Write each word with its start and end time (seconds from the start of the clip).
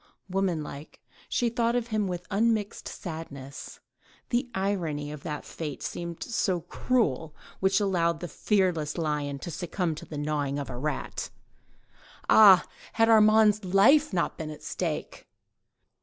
Woman 0.27 0.63
like, 0.63 0.99
she 1.29 1.49
thought 1.49 1.75
of 1.75 1.89
him 1.89 2.07
with 2.07 2.25
unmixed 2.31 2.87
sadness; 2.87 3.79
the 4.29 4.49
irony 4.55 5.11
of 5.11 5.21
that 5.21 5.45
fate 5.45 5.83
seemed 5.83 6.23
so 6.23 6.61
cruel 6.61 7.35
which 7.59 7.79
allowed 7.79 8.19
the 8.19 8.27
fearless 8.27 8.97
lion 8.97 9.37
to 9.37 9.51
succumb 9.51 9.93
to 9.93 10.07
the 10.07 10.17
gnawing 10.17 10.57
of 10.57 10.71
a 10.71 10.75
rat! 10.79 11.29
Ah! 12.27 12.65
had 12.93 13.09
Armand's 13.09 13.63
life 13.63 14.11
not 14.11 14.39
been 14.39 14.49
at 14.49 14.63
stake! 14.63 15.27